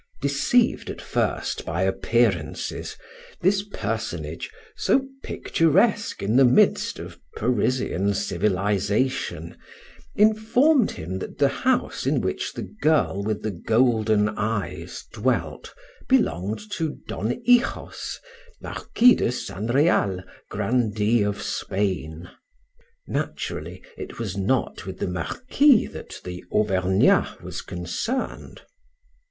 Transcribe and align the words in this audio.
Deceived 0.19 0.89
at 0.89 0.99
first 0.99 1.63
by 1.63 1.83
appearances, 1.83 2.97
this 3.41 3.61
personage, 3.71 4.49
so 4.75 5.05
picturesque 5.21 6.23
in 6.23 6.37
the 6.37 6.43
midst 6.43 6.97
of 6.97 7.19
Parisian 7.35 8.15
civilization, 8.15 9.55
informed 10.15 10.89
him 10.89 11.19
that 11.19 11.37
the 11.37 11.49
house 11.49 12.07
in 12.07 12.19
which 12.19 12.53
the 12.53 12.63
girl 12.81 13.21
with 13.23 13.43
the 13.43 13.51
golden 13.51 14.27
eyes 14.29 15.05
dwelt 15.13 15.71
belonged 16.09 16.61
to 16.71 16.97
Don 17.07 17.39
Hijos, 17.45 18.17
Marquis 18.59 19.13
de 19.13 19.31
San 19.31 19.67
Real, 19.67 20.23
grandee 20.49 21.21
of 21.21 21.43
Spain. 21.43 22.27
Naturally, 23.05 23.83
it 23.99 24.17
was 24.17 24.35
not 24.35 24.87
with 24.87 24.97
the 24.97 25.05
Marquis 25.07 25.85
that 25.85 26.19
the 26.23 26.43
Auvergnat 26.51 27.43
was 27.43 27.61
concerned. 27.61 28.63